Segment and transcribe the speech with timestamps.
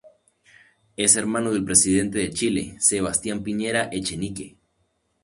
[0.97, 4.57] Es hermano del presidente de Chile Sebastián Piñera Echenique.